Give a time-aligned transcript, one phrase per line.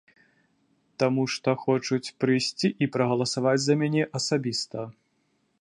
[1.03, 4.79] Таму што хочуць прыйсці і прагаласаваць за мяне асабіста.